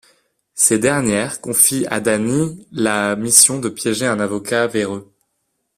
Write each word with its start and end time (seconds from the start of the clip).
Ces 0.55 0.79
dernières 0.79 1.41
confient 1.41 1.85
à 1.91 1.99
Danny 1.99 2.65
la 2.71 3.15
mission 3.15 3.59
de 3.59 3.69
piéger 3.69 4.07
un 4.07 4.19
avocat 4.19 4.65
véreux. 4.65 5.13